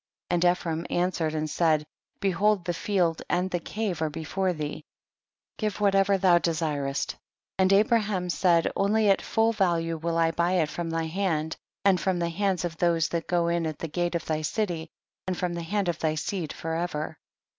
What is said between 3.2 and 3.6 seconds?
and the